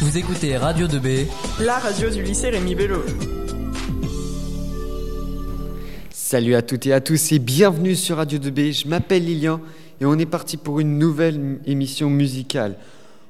Vous 0.00 0.16
écoutez 0.16 0.56
Radio 0.56 0.86
2B, 0.86 1.26
la 1.58 1.76
radio 1.76 2.08
du 2.08 2.22
lycée 2.22 2.50
Rémi 2.50 2.76
Bello. 2.76 3.02
Salut 6.12 6.54
à 6.54 6.62
toutes 6.62 6.86
et 6.86 6.92
à 6.92 7.00
tous 7.00 7.32
et 7.32 7.40
bienvenue 7.40 7.96
sur 7.96 8.18
Radio 8.18 8.38
2B. 8.38 8.84
Je 8.84 8.86
m'appelle 8.86 9.24
Lilian 9.24 9.60
et 10.00 10.06
on 10.06 10.16
est 10.16 10.24
parti 10.24 10.56
pour 10.56 10.78
une 10.78 10.98
nouvelle 11.00 11.58
émission 11.66 12.10
musicale. 12.10 12.76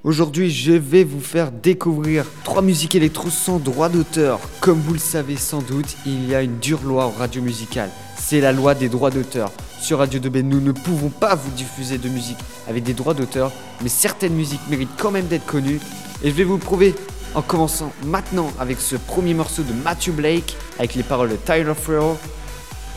Aujourd'hui, 0.05 0.51
je 0.51 0.73
vais 0.73 1.05
vous 1.05 1.23
faire 1.23 1.53
découvrir 1.53 2.27
trois 2.45 2.61
musiques 2.61 2.95
électro 2.95 3.31
sans 3.31 3.59
droit 3.59 3.89
d'auteur. 3.89 4.39
Comme 4.61 4.79
vous 4.79 4.93
le 4.93 4.99
savez 4.99 5.37
sans 5.37 5.63
doute, 5.63 5.97
il 6.05 6.29
y 6.29 6.35
a 6.35 6.43
une 6.43 6.59
dure 6.59 6.83
loi 6.83 7.07
en 7.07 7.13
radio 7.13 7.41
musicale. 7.41 7.89
C'est 8.19 8.43
la 8.43 8.53
loi 8.53 8.75
des 8.75 8.91
droits 8.91 9.11
d'auteur. 9.11 9.53
Sur 9.81 9.99
Radio 9.99 10.21
2B, 10.21 10.43
nous 10.43 10.61
ne 10.61 10.73
pouvons 10.73 11.09
pas 11.09 11.35
vous 11.35 11.51
diffuser 11.51 11.99
de 11.99 12.09
musique 12.09 12.39
avec 12.69 12.83
des 12.83 12.95
droits 12.95 13.15
d'auteur, 13.15 13.53
mais 13.83 13.89
certaines 13.89 14.35
musiques 14.35 14.61
méritent 14.69 14.97
quand 14.99 15.11
même 15.11 15.27
d'être 15.27 15.47
connues. 15.47 15.81
Et 16.23 16.31
je 16.31 16.35
vais 16.35 16.45
vous 16.45 16.55
le 16.55 16.61
prouver 16.61 16.95
en 17.35 17.43
commençant 17.43 17.93
maintenant 18.05 18.51
avec 18.59 18.81
ce 18.81 18.97
premier 18.97 19.35
morceau 19.35 19.63
de 19.63 19.73
Matthew 19.73 20.11
Blake 20.11 20.57
avec 20.79 20.95
les 20.95 21.03
paroles 21.03 21.31
de 21.31 21.37
Tyler 21.37 21.75
Farrell. 21.75 22.17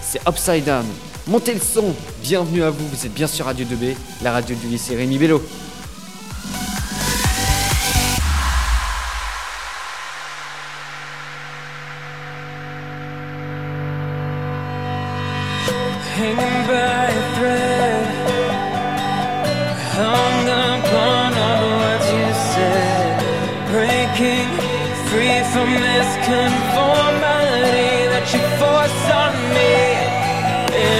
C'est 0.01 0.21
Upside 0.27 0.65
Down. 0.65 0.85
Montez 1.27 1.53
le 1.53 1.59
son, 1.59 1.93
bienvenue 2.23 2.63
à 2.63 2.71
vous, 2.71 2.87
vous 2.87 3.05
êtes 3.05 3.13
bien 3.13 3.27
sur 3.27 3.45
Radio 3.45 3.65
2B, 3.65 3.95
la 4.23 4.31
radio 4.31 4.55
du 4.55 4.67
lycée 4.67 4.95
Rémi 4.95 5.19
Bello. 5.19 5.41
From 25.51 25.67
this 25.67 26.07
conformity 26.23 28.07
that 28.07 28.23
you 28.31 28.39
force 28.55 29.03
on 29.11 29.35
me. 29.51 29.75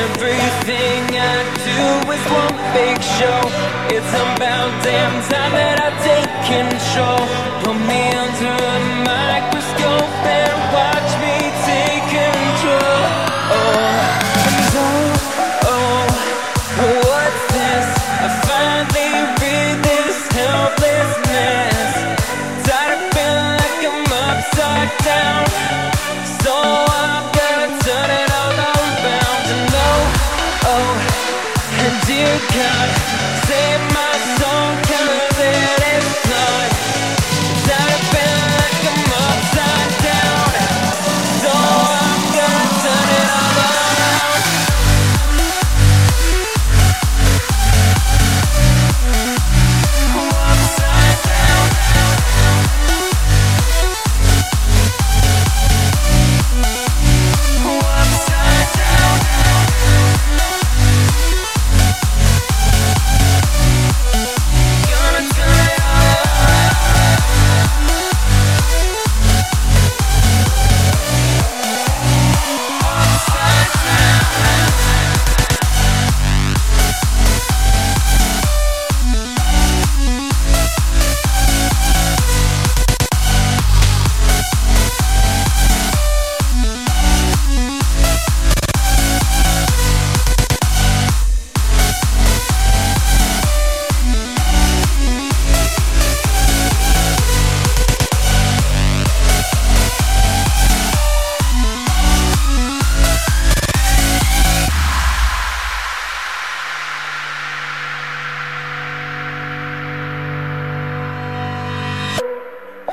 Everything 0.04 1.08
I 1.16 1.40
do 1.64 2.12
is 2.12 2.24
one 2.28 2.58
big 2.76 3.00
show. 3.16 3.40
It's 3.96 4.12
about 4.12 4.70
damn 4.84 5.16
time 5.32 5.56
that 5.56 5.80
I 5.80 5.90
take 6.04 6.32
control. 6.52 7.24
Put 7.64 7.80
me 7.88 8.02
under 8.12 8.61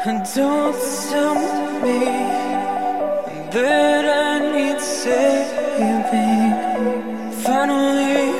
don't 0.08 0.24
tell 0.24 1.34
me 1.84 2.00
that 3.52 4.04
I 4.08 4.38
need 4.54 4.80
saving. 4.80 6.52
Finally 7.44 8.30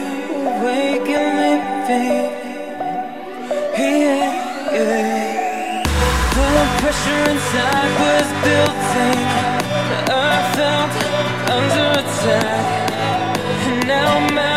awake 0.49 1.09
and 1.12 1.34
living. 1.45 2.31
Yeah, 3.77 4.73
yeah. 4.73 5.83
The 6.34 6.65
pressure 6.81 7.25
inside 7.33 7.93
was 8.00 8.29
building. 8.45 9.21
I 10.09 10.37
felt 10.56 10.93
under 11.53 11.89
attack. 12.00 12.65
And 13.69 13.81
now 13.87 14.12
my 14.41 14.56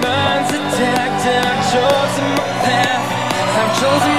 mind's 0.00 0.50
attacked. 0.58 1.24
I've 1.28 1.60
chosen 1.72 2.26
my 2.38 2.48
path. 2.64 3.04
I've 3.60 3.72
chosen 3.80 4.17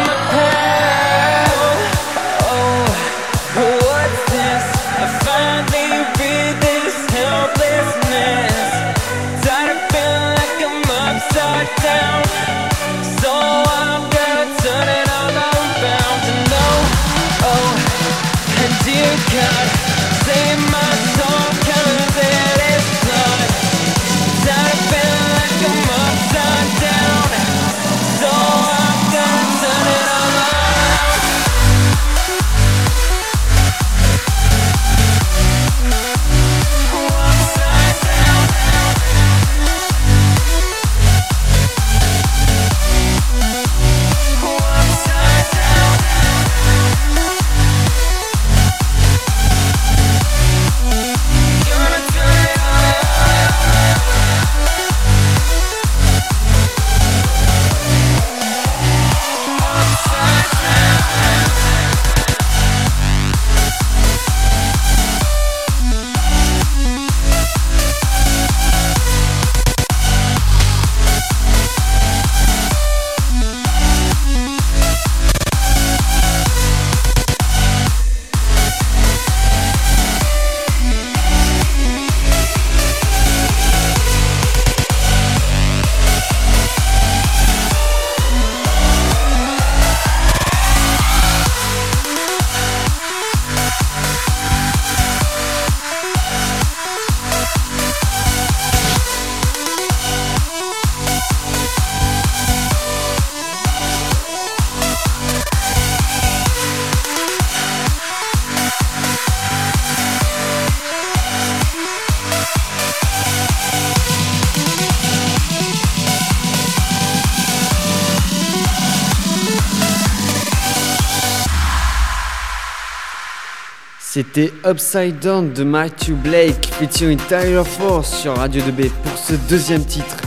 C'était 124.11 124.51
Upside 124.65 125.19
Down 125.19 125.53
de 125.53 125.63
Matthew 125.63 126.13
Blake 126.13 126.65
featuring 126.79 127.19
Tyler 127.27 127.61
Force 127.63 128.11
sur 128.21 128.35
Radio 128.35 128.59
2B 128.63 128.89
pour 128.89 129.15
ce 129.15 129.33
deuxième 129.47 129.85
titre. 129.85 130.17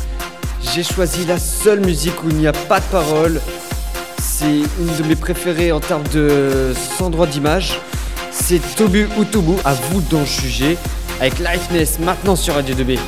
J'ai 0.73 0.85
choisi 0.85 1.25
la 1.25 1.37
seule 1.37 1.81
musique 1.81 2.23
où 2.23 2.29
il 2.29 2.37
n'y 2.37 2.47
a 2.47 2.53
pas 2.53 2.79
de 2.79 2.85
parole. 2.93 3.41
C'est 4.21 4.45
une 4.47 4.97
de 4.97 5.03
mes 5.09 5.17
préférées 5.17 5.73
en 5.73 5.81
termes 5.81 6.07
de 6.15 6.73
sans 6.97 7.11
droit 7.11 7.27
d'image. 7.27 7.77
C'est 8.31 8.61
Tobu 8.77 9.09
Utubu, 9.21 9.55
à 9.65 9.75
vous 9.75 10.01
d'en 10.03 10.25
juger, 10.25 10.79
avec 11.19 11.41
Lightness 11.41 11.99
maintenant 11.99 12.37
sur 12.37 12.55
Radio 12.55 12.77
2B. 12.77 13.01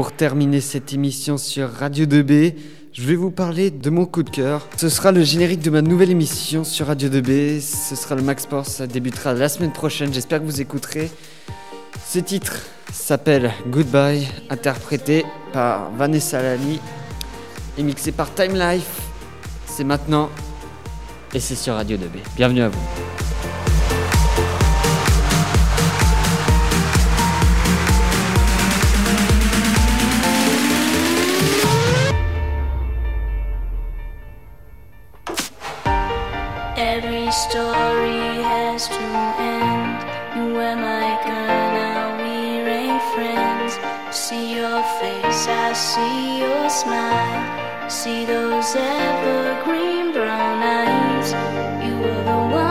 Pour 0.00 0.12
terminer 0.12 0.62
cette 0.62 0.94
émission 0.94 1.36
sur 1.36 1.70
Radio 1.70 2.06
2B, 2.06 2.54
je 2.94 3.02
vais 3.02 3.16
vous 3.16 3.30
parler 3.30 3.70
de 3.70 3.90
mon 3.90 4.06
coup 4.06 4.22
de 4.22 4.30
cœur. 4.30 4.66
Ce 4.78 4.88
sera 4.88 5.12
le 5.12 5.22
générique 5.22 5.60
de 5.60 5.68
ma 5.68 5.82
nouvelle 5.82 6.10
émission 6.10 6.64
sur 6.64 6.86
Radio 6.86 7.10
2B. 7.10 7.60
Ce 7.60 7.94
sera 7.94 8.14
le 8.14 8.22
Max 8.22 8.44
Sport, 8.44 8.64
ça 8.64 8.86
débutera 8.86 9.34
la 9.34 9.50
semaine 9.50 9.74
prochaine. 9.74 10.10
J'espère 10.10 10.40
que 10.40 10.46
vous 10.46 10.62
écouterez. 10.62 11.10
Ce 12.08 12.18
titre 12.18 12.62
s'appelle 12.90 13.52
Goodbye, 13.68 14.26
interprété 14.48 15.26
par 15.52 15.90
Vanessa 15.90 16.40
Lani 16.40 16.80
et 17.76 17.82
mixé 17.82 18.10
par 18.10 18.32
Time 18.32 18.54
Life. 18.54 19.02
C'est 19.66 19.84
maintenant 19.84 20.30
et 21.34 21.40
c'est 21.40 21.56
sur 21.56 21.74
Radio 21.74 21.98
2B. 21.98 22.20
Bienvenue 22.36 22.62
à 22.62 22.70
vous. 22.70 23.19
Your 44.60 44.82
face, 45.00 45.46
I 45.48 45.72
see 45.72 46.40
your 46.40 46.68
smile. 46.68 47.88
See 47.88 48.26
those 48.26 48.76
evergreen 48.76 50.12
brown 50.12 50.58
eyes. 50.62 51.28
You 51.84 51.94
were 52.02 52.22
the 52.30 52.40
one, 52.62 52.69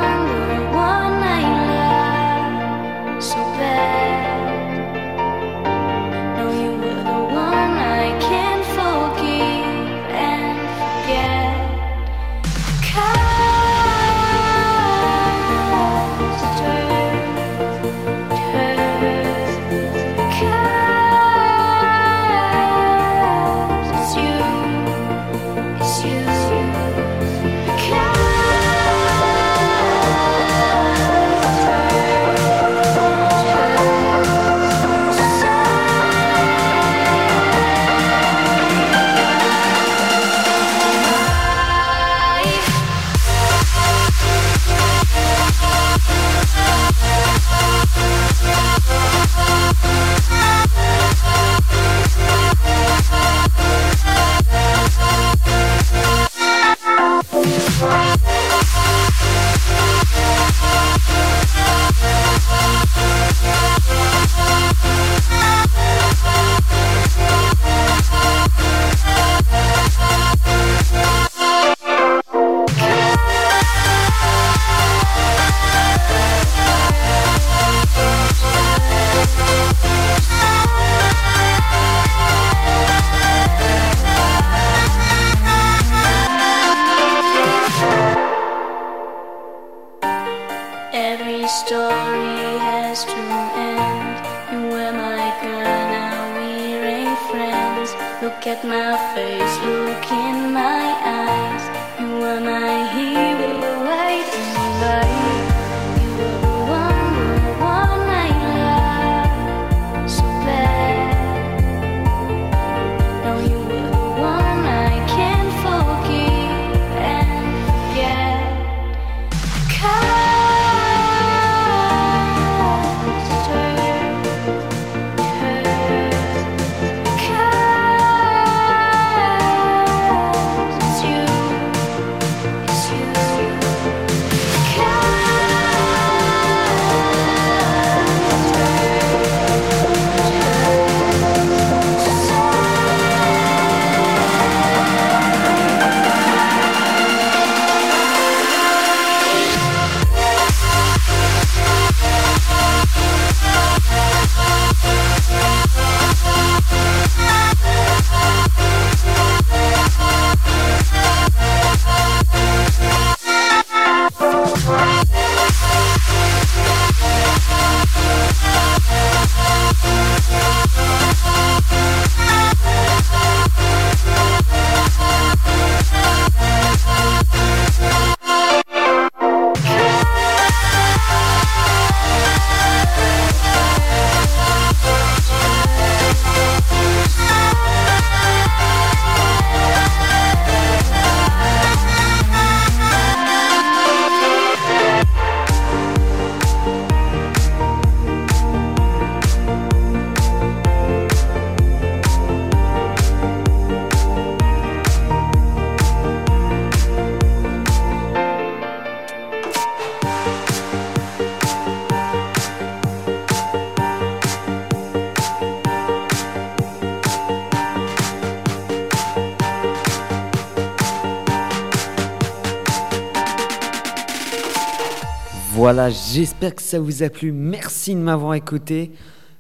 Voilà, 225.60 225.90
j'espère 225.90 226.56
que 226.56 226.62
ça 226.62 226.80
vous 226.80 227.04
a 227.04 227.10
plu. 227.10 227.34
Merci 227.34 227.94
de 227.94 228.00
m'avoir 228.00 228.34
écouté. 228.34 228.92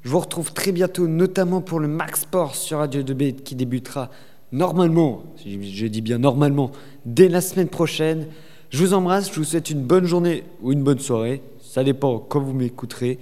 Je 0.03 0.09
vous 0.09 0.19
retrouve 0.19 0.51
très 0.51 0.73
bientôt, 0.73 1.07
notamment 1.07 1.61
pour 1.61 1.79
le 1.79 1.87
Max 1.87 2.23
Sport 2.23 2.55
sur 2.55 2.79
Radio 2.79 3.03
2B 3.03 3.35
qui 3.41 3.55
débutera 3.55 4.09
normalement, 4.51 5.23
je 5.45 5.87
dis 5.87 6.01
bien 6.01 6.17
normalement, 6.17 6.73
dès 7.05 7.29
la 7.29 7.39
semaine 7.39 7.69
prochaine. 7.69 8.27
Je 8.69 8.83
vous 8.83 8.93
embrasse, 8.93 9.31
je 9.31 9.35
vous 9.39 9.45
souhaite 9.45 9.69
une 9.69 9.81
bonne 9.81 10.03
journée 10.03 10.43
ou 10.61 10.73
une 10.73 10.83
bonne 10.83 10.99
soirée. 10.99 11.41
Ça 11.61 11.85
dépend 11.85 12.19
quand 12.19 12.41
vous 12.41 12.53
m'écouterez. 12.53 13.17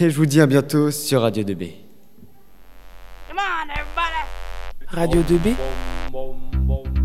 Et 0.00 0.10
je 0.10 0.16
vous 0.16 0.26
dis 0.26 0.40
à 0.40 0.46
bientôt 0.48 0.90
sur 0.90 1.22
Radio 1.22 1.44
2B. 1.44 1.70
Radio 4.88 5.20
2B 5.22 5.54
boom, 6.10 6.36
boom. 6.66 6.97